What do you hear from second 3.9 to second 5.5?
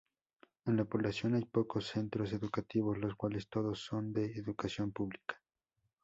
de educación pública.